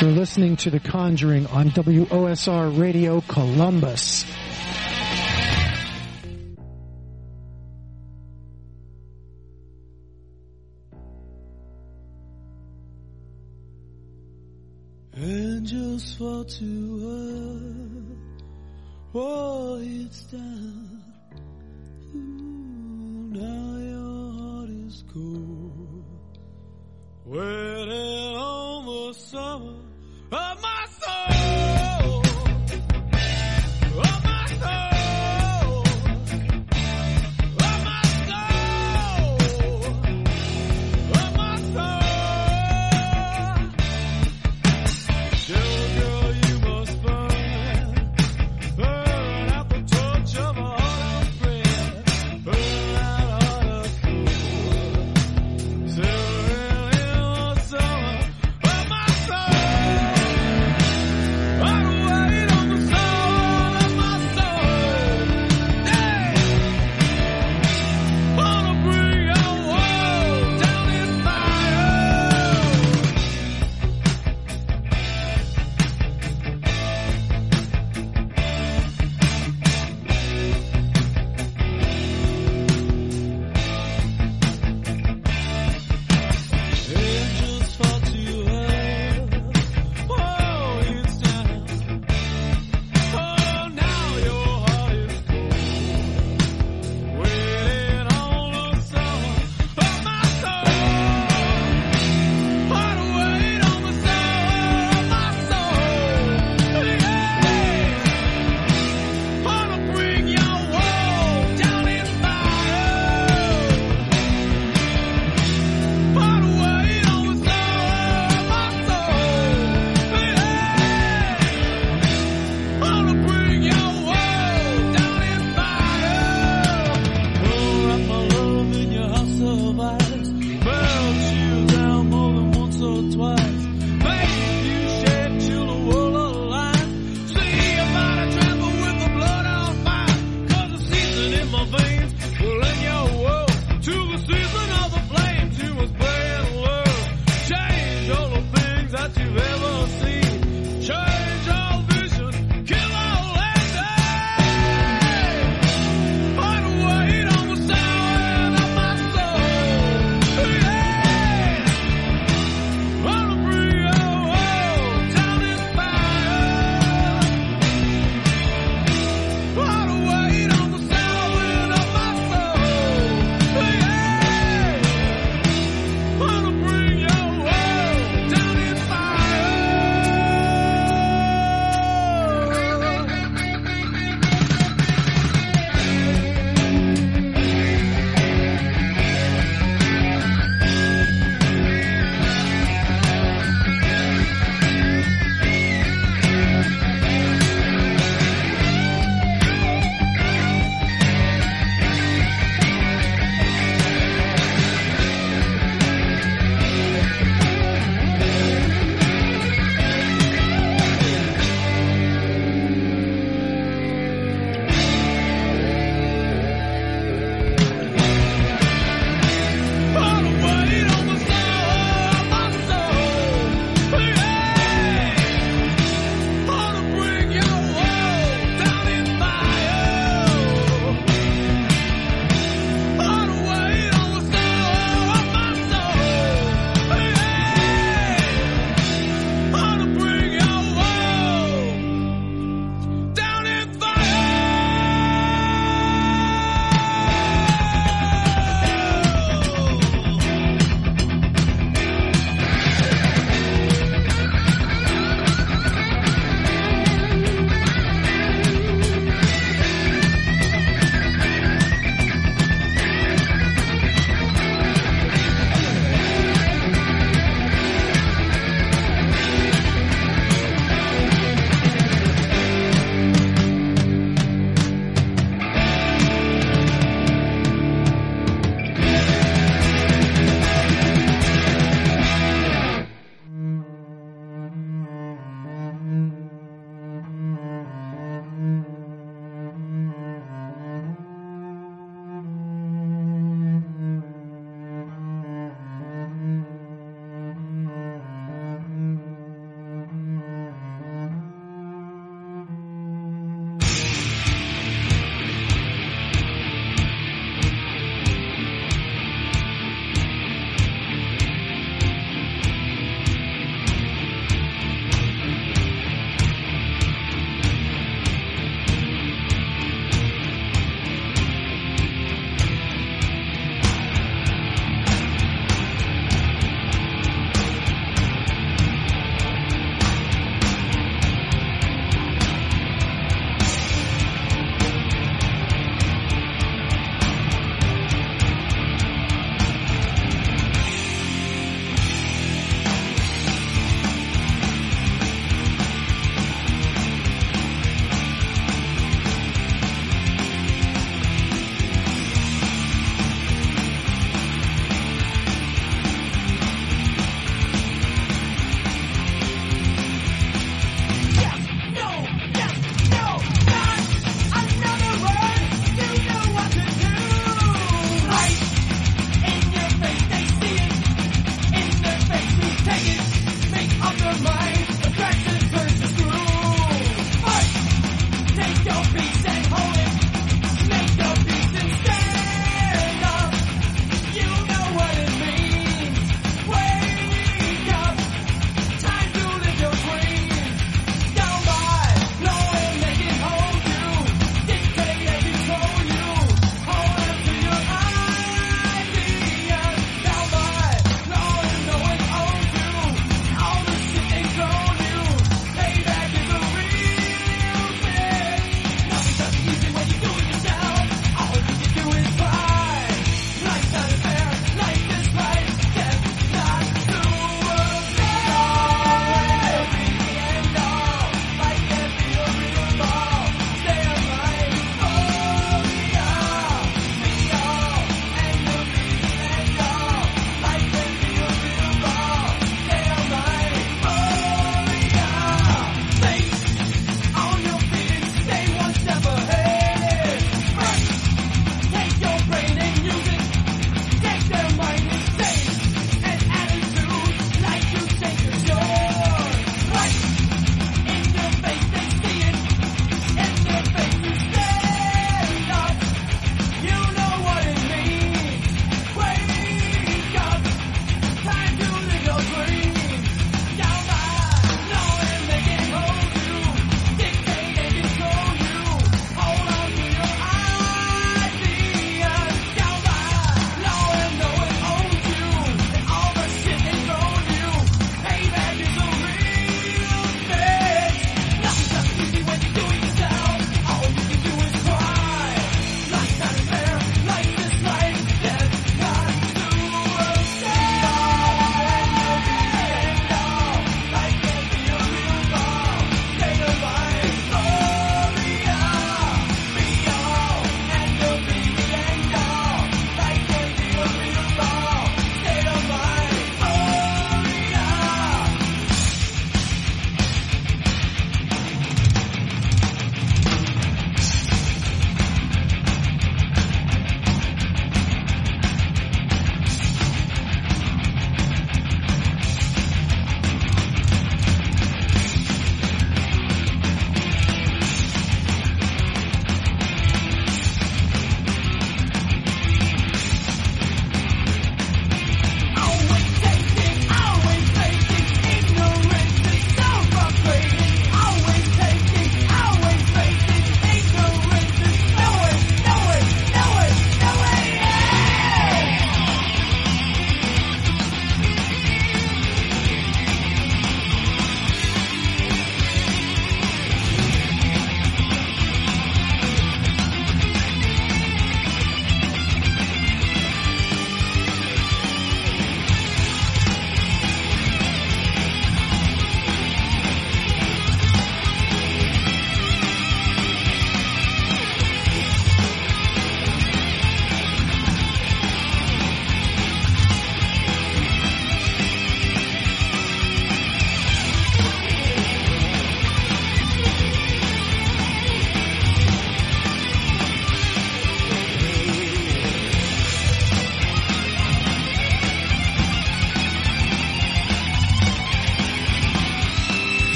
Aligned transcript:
You're 0.00 0.10
listening 0.10 0.56
to 0.56 0.70
The 0.70 0.80
Conjuring 0.80 1.46
on 1.46 1.70
WOSR 1.70 2.78
Radio 2.78 3.20
Columbus. 3.22 4.24
Angels 15.16 16.14
fall 16.14 16.44
to 16.44 18.18
earth. 18.18 18.44
Oh, 19.14 19.78
it's 19.80 20.24
down. 20.24 20.93
Waiting 27.34 28.36
on 28.36 28.86
the 28.86 29.12
summer. 29.14 29.83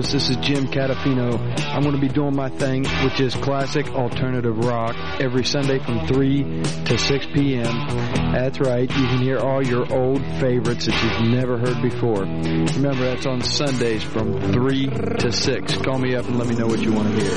Columbus, 0.00 0.12
this 0.12 0.30
is 0.30 0.36
Jim 0.36 0.66
Catafino. 0.68 1.38
I'm 1.60 1.82
going 1.82 1.94
to 1.94 2.00
be 2.00 2.08
doing 2.08 2.34
my 2.34 2.48
thing, 2.48 2.86
which 3.04 3.20
is 3.20 3.34
classic 3.34 3.86
alternative 3.90 4.56
rock, 4.56 4.96
every 5.20 5.44
Sunday 5.44 5.78
from 5.78 6.06
3 6.06 6.62
to 6.86 6.96
6 6.96 7.26
p.m. 7.34 7.64
That's 8.32 8.58
right, 8.60 8.88
you 8.90 9.06
can 9.08 9.18
hear 9.18 9.38
all 9.38 9.62
your 9.62 9.92
old 9.92 10.22
favorites 10.40 10.86
that 10.86 11.02
you've 11.02 11.28
never 11.30 11.58
heard 11.58 11.82
before. 11.82 12.22
Remember, 12.22 13.14
that's 13.14 13.26
on 13.26 13.42
Sundays 13.42 14.02
from 14.02 14.40
3 14.52 14.86
to 15.18 15.30
6. 15.30 15.76
Call 15.78 15.98
me 15.98 16.14
up 16.14 16.24
and 16.26 16.38
let 16.38 16.48
me 16.48 16.54
know 16.54 16.66
what 16.66 16.80
you 16.80 16.94
want 16.94 17.14
to 17.14 17.22
hear. 17.22 17.30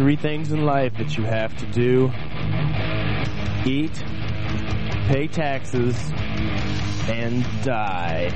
Three 0.00 0.16
things 0.16 0.50
in 0.50 0.64
life 0.64 0.96
that 0.96 1.18
you 1.18 1.24
have 1.24 1.54
to 1.58 1.66
do 1.66 2.10
eat, 3.66 4.02
pay 5.08 5.28
taxes, 5.28 5.94
and 7.06 7.44
die. 7.62 8.30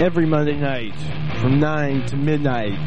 Every 0.00 0.26
Monday 0.26 0.56
night 0.56 0.94
from 1.40 1.58
9 1.58 2.06
to 2.06 2.16
midnight, 2.16 2.78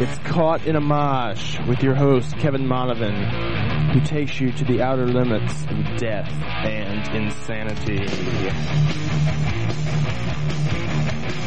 it's 0.00 0.18
Caught 0.18 0.64
in 0.64 0.76
a 0.76 0.80
Mosh 0.80 1.58
with 1.66 1.82
your 1.82 1.94
host, 1.96 2.36
Kevin 2.38 2.66
Monovan, 2.66 3.92
who 3.92 4.00
takes 4.00 4.40
you 4.40 4.52
to 4.52 4.64
the 4.64 4.80
outer 4.80 5.06
limits 5.06 5.62
of 5.62 5.98
death 5.98 6.30
and 6.64 7.16
insanity. 7.16 8.06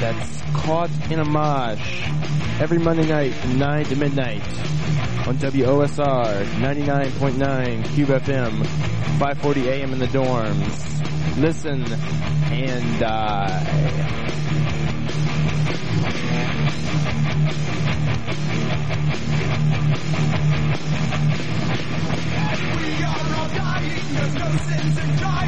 That's 0.01 0.41
Caught 0.53 0.89
in 1.09 1.19
a 1.19 1.25
Mosh 1.25 2.09
every 2.59 2.77
Monday 2.77 3.07
night 3.07 3.33
from 3.33 3.57
9 3.57 3.85
to 3.85 3.95
midnight 3.95 4.43
on 5.27 5.37
WOSR 5.37 6.43
99.9 6.43 7.85
Cube 7.95 8.09
FM, 8.09 8.65
540 9.17 9.69
AM 9.69 9.93
in 9.93 9.99
the 9.99 10.07
dorms. 10.07 11.37
Listen 11.37 11.85
and 12.51 12.99
die. 12.99 14.30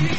You 0.03 0.09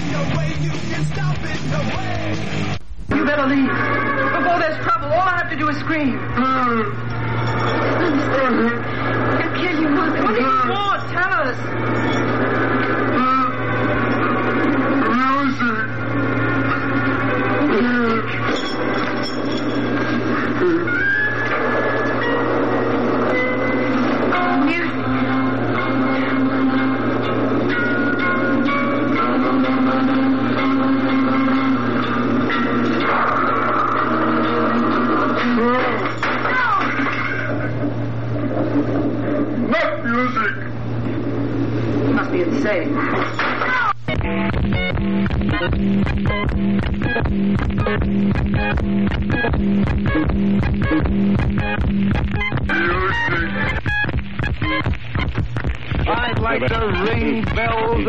better 3.27 3.47
leave. 3.47 3.69
Before 3.69 4.59
there's 4.59 4.79
trouble, 4.83 5.09
all 5.09 5.29
I 5.29 5.37
have 5.37 5.51
to 5.51 5.57
do 5.57 5.69
is 5.69 5.77
scream. 5.77 6.19
Mm. 6.19 6.85
They'll 9.39 9.55
kill 9.61 9.81
you. 9.83 9.89
What 9.95 10.35
do 10.35 10.41
you 10.41 10.49
want? 10.71 11.01
Tell 11.13 11.33
us. 11.49 12.34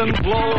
And 0.06 0.24
blow. 0.24 0.54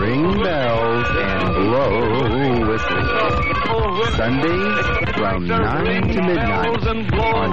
Ring 0.00 0.42
bells 0.42 1.06
and 1.14 1.54
blow 1.54 2.68
whistles. 2.68 4.16
Sundays 4.16 4.86
from 5.14 5.46
9 5.46 6.02
to 6.08 6.22
midnight 6.22 6.86
on 6.86 7.48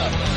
Got 0.07 0.37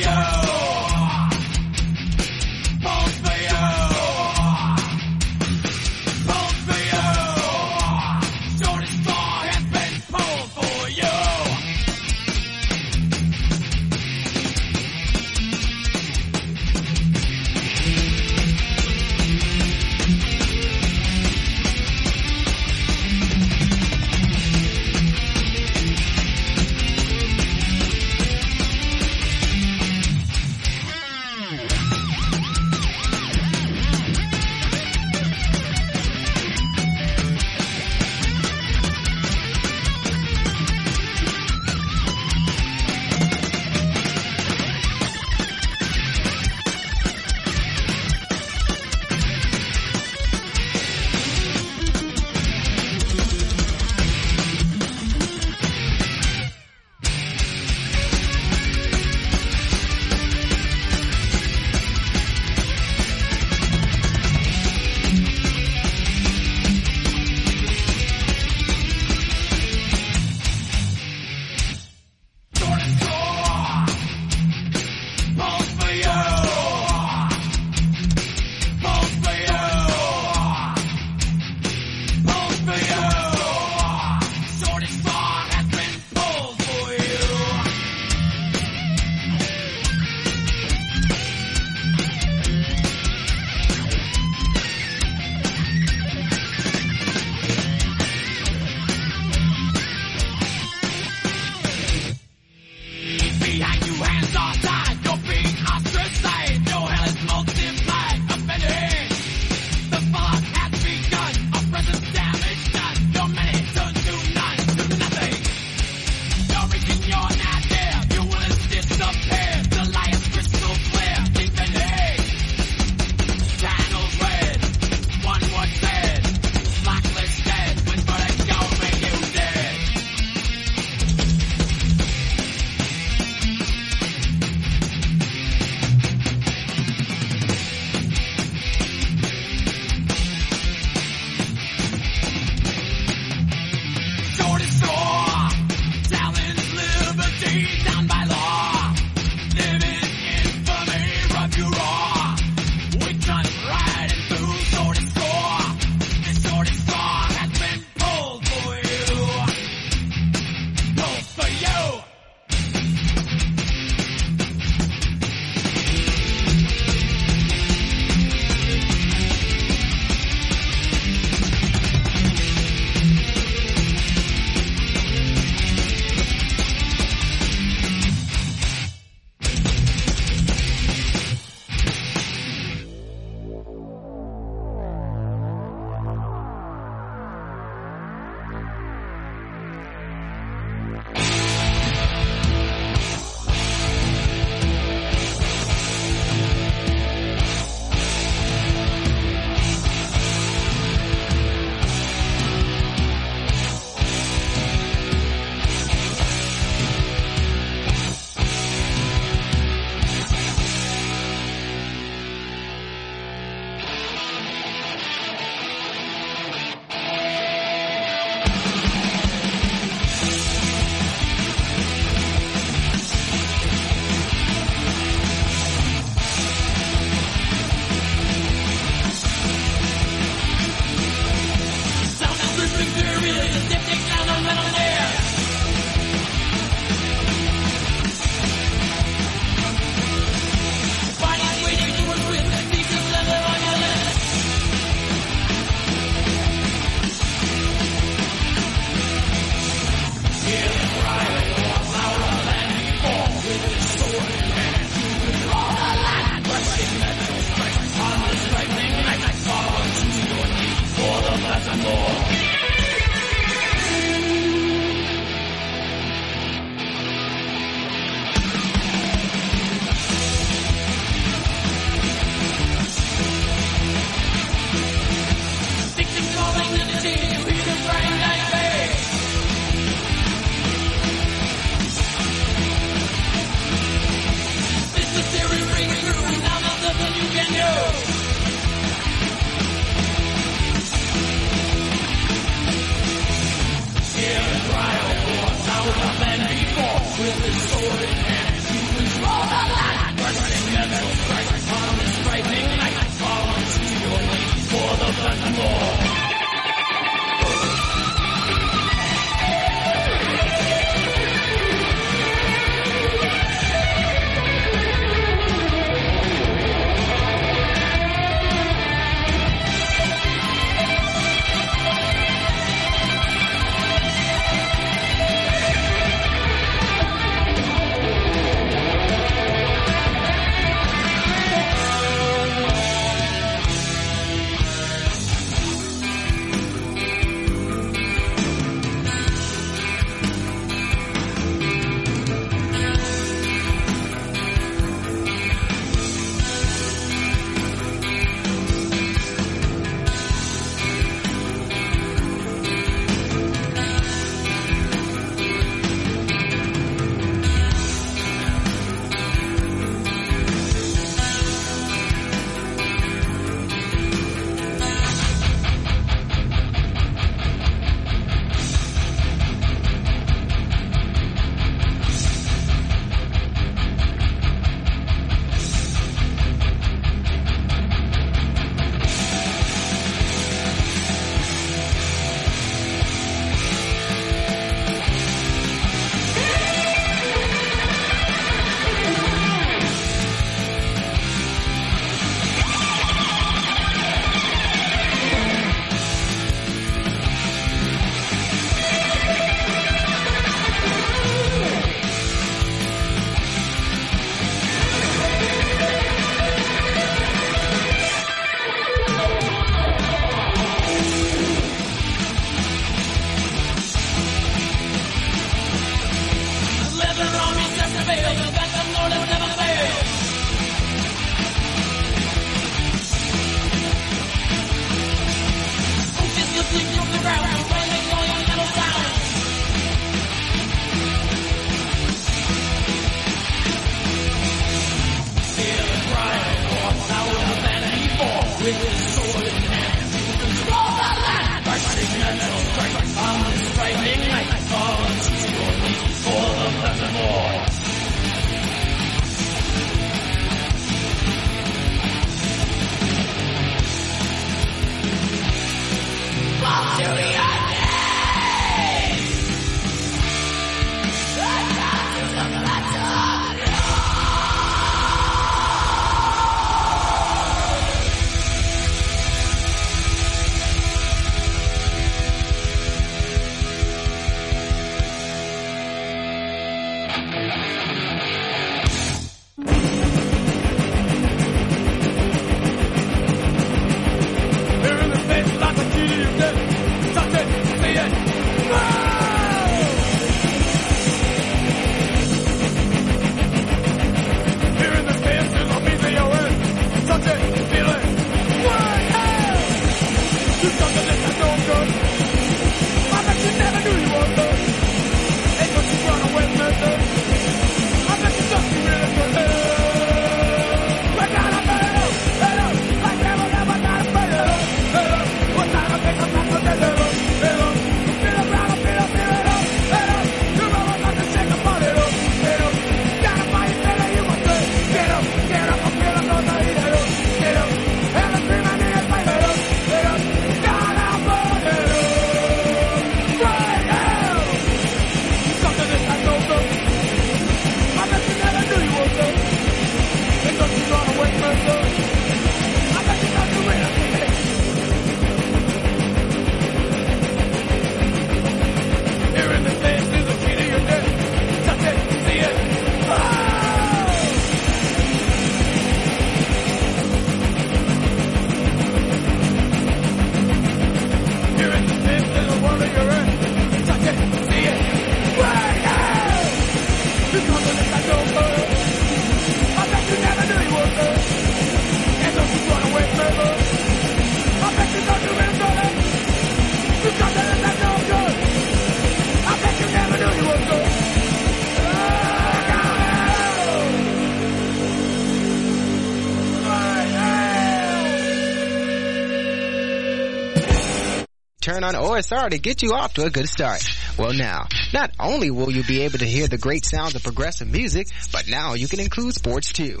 Turn 591.76 591.84
on 591.84 591.92
OSR 591.92 592.48
to 592.48 592.58
get 592.58 592.82
you 592.82 592.94
off 592.94 593.12
to 593.14 593.26
a 593.26 593.30
good 593.30 593.50
start. 593.50 593.86
Well 594.18 594.32
now, 594.32 594.66
not 594.94 595.10
only 595.20 595.50
will 595.50 595.70
you 595.70 595.84
be 595.84 596.00
able 596.04 596.18
to 596.20 596.24
hear 596.24 596.46
the 596.46 596.56
great 596.56 596.86
sounds 596.86 597.14
of 597.14 597.22
progressive 597.22 597.70
music, 597.70 598.08
but 598.32 598.48
now 598.48 598.72
you 598.72 598.88
can 598.88 598.98
include 598.98 599.34
sports 599.34 599.74
too. 599.74 600.00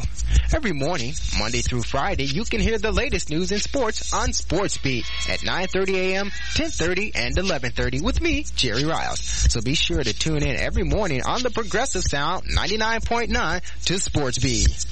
Every 0.54 0.72
morning, 0.72 1.12
Monday 1.38 1.60
through 1.60 1.82
Friday, 1.82 2.24
you 2.24 2.46
can 2.46 2.60
hear 2.60 2.78
the 2.78 2.92
latest 2.92 3.28
news 3.28 3.52
in 3.52 3.58
sports 3.58 4.14
on 4.14 4.32
Sports 4.32 4.78
Beat 4.78 5.04
at 5.28 5.40
9.30 5.40 5.94
a.m., 5.96 6.30
10.30, 6.54 7.12
and 7.14 7.36
11.30 7.36 8.02
with 8.02 8.22
me, 8.22 8.46
Jerry 8.56 8.86
Riles. 8.86 9.20
So 9.20 9.60
be 9.60 9.74
sure 9.74 10.02
to 10.02 10.14
tune 10.14 10.42
in 10.42 10.56
every 10.56 10.84
morning 10.84 11.24
on 11.26 11.42
the 11.42 11.50
Progressive 11.50 12.04
Sound 12.04 12.44
99.9 12.44 13.84
to 13.84 13.98
Sports 13.98 14.38
Beat. 14.38 14.85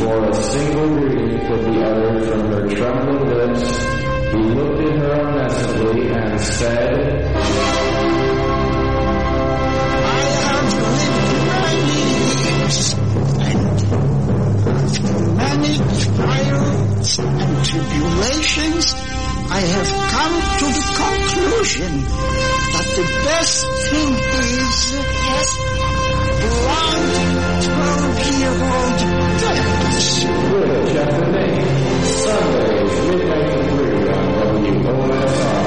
Before 0.00 0.24
a 0.30 0.34
single 0.34 0.88
greeting 0.96 1.38
could 1.46 1.62
be 1.66 1.76
uttered 1.82 2.24
from 2.24 2.40
her 2.52 2.64
trembling 2.74 3.28
lips, 3.28 3.64
he 4.32 4.40
looked 4.56 4.80
at 4.80 4.96
her 4.96 5.12
unmessably 5.20 6.10
and 6.16 6.40
said, 6.40 7.22
I 10.06 10.20
have 10.40 10.72
lived 10.88 11.44
my 11.52 11.72
years 11.92 12.80
and 13.44 13.60
many 15.36 15.76
trials 16.16 17.18
and 17.18 17.52
tribulations, 17.66 18.84
I 19.52 19.60
have 19.60 19.90
come 20.16 20.36
to 20.60 20.66
the 20.78 20.86
conclusion 20.96 21.92
that 22.72 22.88
the 22.96 23.04
best 23.26 23.60
thing 23.90 24.10
is 24.16 24.96
12-year-old 28.40 28.96
dance. 28.98 29.10
Good, 29.10 29.10
chapter 29.10 29.26
8. 29.26 29.29
Sundays, 32.20 32.94
midnight 33.08 33.48
to 33.50 33.60
3 33.64 34.08
on 34.08 34.26
WOSR, 34.84 35.64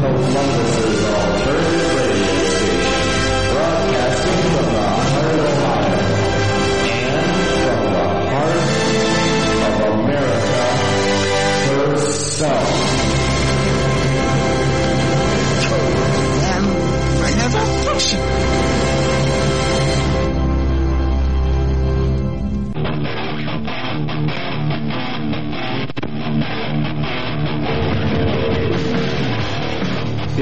Columbus's 0.00 1.04
alternative 1.04 2.05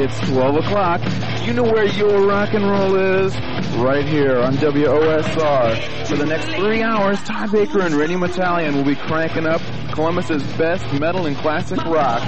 It's 0.05 0.21
12 0.29 0.57
o'clock. 0.57 1.01
You 1.47 1.55
know 1.55 1.63
where 1.63 1.87
your 1.87 2.27
rock 2.27 2.53
and 2.53 2.63
roll 2.63 2.95
is? 2.95 3.35
Right 3.79 4.05
here 4.05 4.37
on 4.37 4.55
WOSR. 4.59 6.07
For 6.07 6.17
the 6.17 6.27
next 6.27 6.45
three 6.59 6.83
hours, 6.83 7.19
Todd 7.23 7.51
Baker 7.53 7.81
and 7.81 7.95
Rennie 7.95 8.17
Metallian 8.17 8.75
will 8.75 8.85
be 8.85 8.97
cranking 8.97 9.47
up 9.47 9.63
Columbus's 9.95 10.43
best 10.59 10.85
metal 11.01 11.25
and 11.25 11.35
classic 11.39 11.83
rock. 11.87 12.23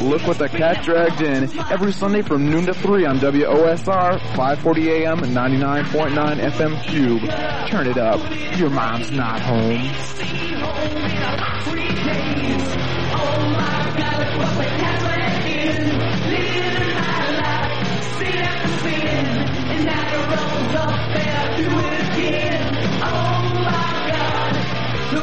Look 0.00 0.26
what 0.26 0.38
the 0.38 0.48
cat 0.48 0.82
dragged 0.82 1.20
in 1.20 1.56
every 1.70 1.92
Sunday 1.92 2.22
from 2.22 2.50
noon 2.50 2.66
to 2.66 2.74
3 2.74 3.06
on 3.06 3.20
WOSR, 3.20 4.18
540 4.34 4.90
AM, 4.90 5.18
99.9 5.20 6.40
FM 6.50 6.82
Cube. 6.82 7.22
Turn 7.70 7.86
it 7.86 7.96
up. 7.96 8.18
Your 8.58 8.70
mom's 8.70 9.12
not 9.12 9.40
home. 9.40 9.88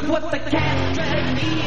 What 0.07 0.31
the 0.31 0.39
cat 0.39 0.95
dragged 0.95 1.35
me 1.35 1.57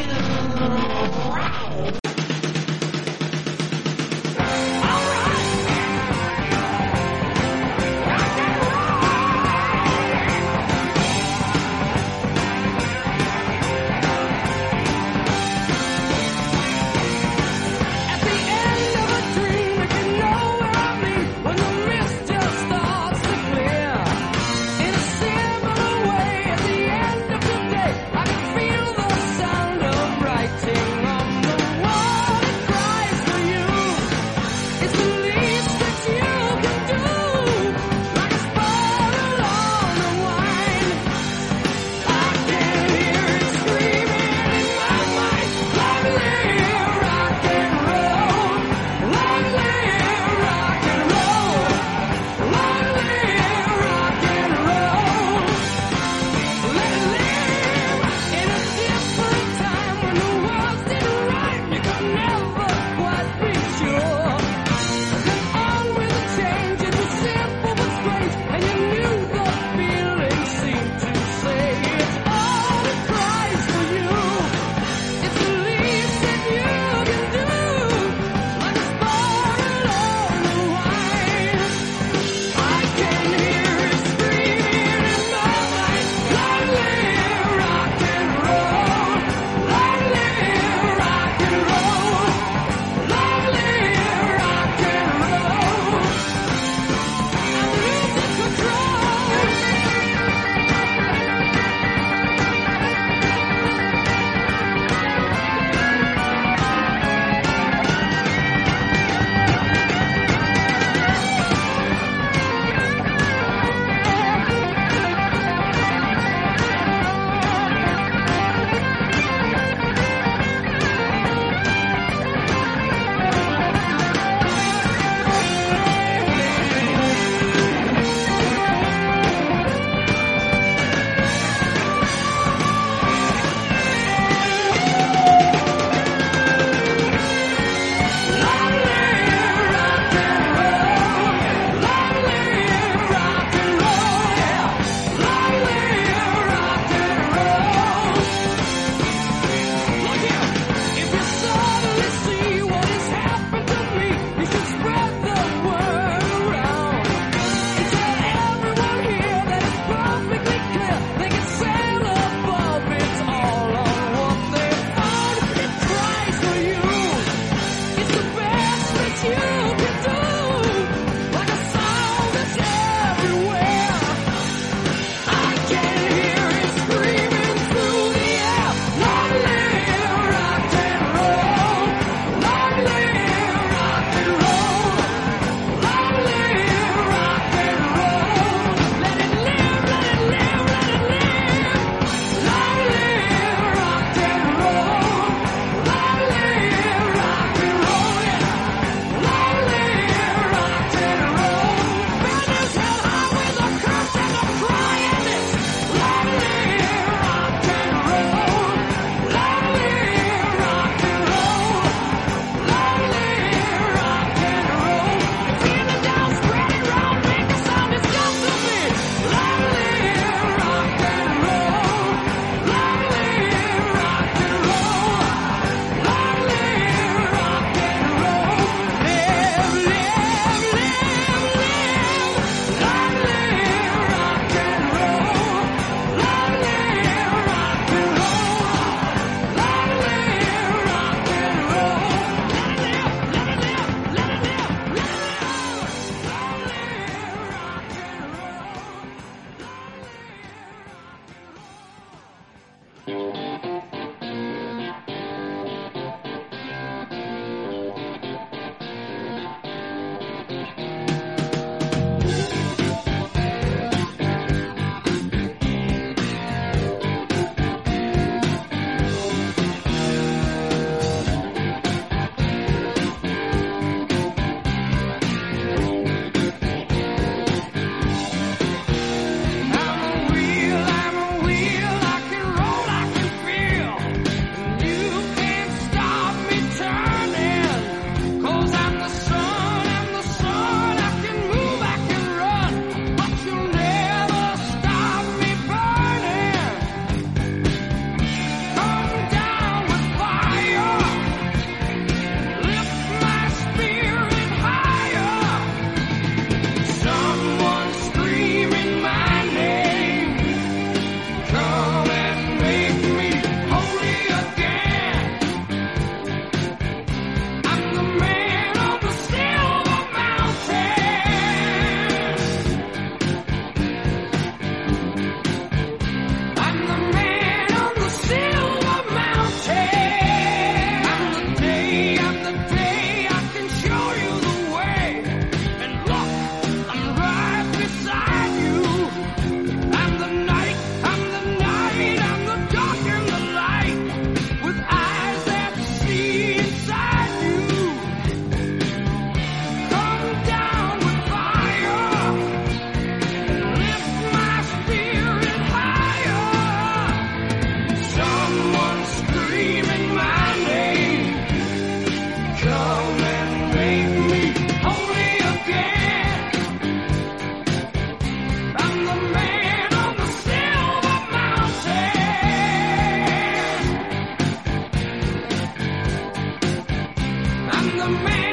the 378.00 378.08
man. 378.08 378.49